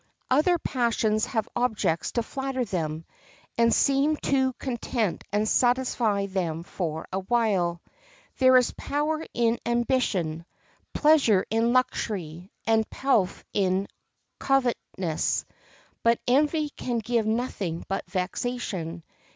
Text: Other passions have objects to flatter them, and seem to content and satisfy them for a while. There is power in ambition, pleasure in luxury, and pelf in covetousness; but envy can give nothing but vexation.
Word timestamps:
Other 0.31 0.57
passions 0.57 1.27
have 1.27 1.47
objects 1.55 2.13
to 2.13 2.23
flatter 2.23 2.65
them, 2.65 3.05
and 3.55 3.71
seem 3.71 4.17
to 4.23 4.51
content 4.53 5.23
and 5.31 5.47
satisfy 5.47 6.25
them 6.25 6.63
for 6.63 7.07
a 7.13 7.19
while. 7.19 7.83
There 8.39 8.57
is 8.57 8.71
power 8.75 9.23
in 9.35 9.59
ambition, 9.63 10.47
pleasure 10.91 11.45
in 11.51 11.71
luxury, 11.71 12.49
and 12.65 12.89
pelf 12.89 13.43
in 13.53 13.87
covetousness; 14.39 15.45
but 16.01 16.19
envy 16.27 16.69
can 16.71 16.97
give 16.97 17.27
nothing 17.27 17.85
but 17.87 18.03
vexation. 18.09 19.03